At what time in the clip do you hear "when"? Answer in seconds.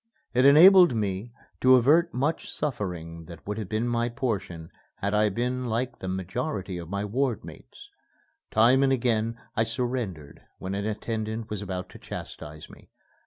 10.57-10.73